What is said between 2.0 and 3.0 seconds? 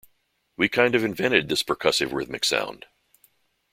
rhythmic sound.